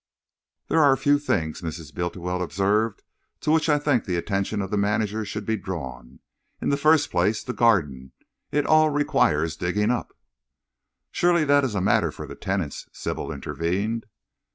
[0.67, 1.93] "There are a few things," Mrs.
[1.93, 3.03] Bultiwell observed,
[3.41, 6.21] "to which I think the attention of the manager should be drawn.
[6.59, 8.11] In the first place, the garden.
[8.51, 10.17] It all requires digging up."
[11.11, 14.07] "Surely that is a matter for the tenants," Sybil intervened.